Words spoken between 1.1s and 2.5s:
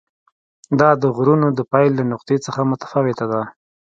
غرونو د پیل له نقطې